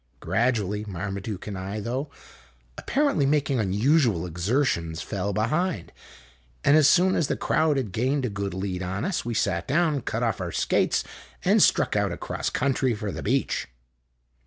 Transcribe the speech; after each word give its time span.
Gradually, 0.19 0.83
Marmaduke 0.85 1.45
and 1.45 1.55
I, 1.55 1.79
though 1.79 2.09
apparently 2.75 3.27
making 3.27 3.59
un 3.59 3.71
usual 3.71 4.25
exertions, 4.25 5.03
fell 5.03 5.31
behind, 5.31 5.91
and 6.63 6.75
as 6.75 6.87
soon 6.87 7.13
as 7.13 7.27
the 7.27 7.37
crowd 7.37 7.77
had 7.77 7.91
gained 7.91 8.25
a 8.25 8.29
good 8.29 8.55
lead 8.55 8.81
on 8.81 9.05
us, 9.05 9.23
we 9.25 9.35
sat 9.35 9.67
down, 9.67 10.01
cut 10.01 10.23
off 10.23 10.41
our 10.41 10.51
skates, 10.51 11.03
and 11.45 11.61
struck 11.61 11.95
out 11.95 12.11
across 12.11 12.49
country 12.49 12.95
for 12.95 13.11
the 13.11 13.21
beach. 13.21 13.67